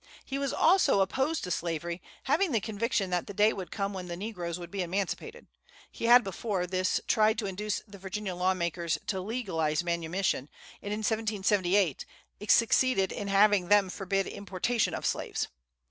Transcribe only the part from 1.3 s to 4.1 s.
to slavery, having the conviction that the day would come when